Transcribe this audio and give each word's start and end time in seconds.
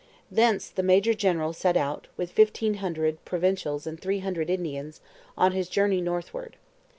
Thence 0.31 0.67
the 0.71 0.81
major 0.81 1.13
general 1.13 1.53
set 1.53 1.77
out, 1.77 2.07
with 2.17 2.31
fifteen 2.31 2.73
hundred 2.81 3.23
provincials 3.23 3.85
and 3.85 4.01
three 4.01 4.17
hundred 4.21 4.49
Indians, 4.49 4.99
on 5.37 5.51
his 5.51 5.69
journey 5.69 6.01
northward. 6.01 6.55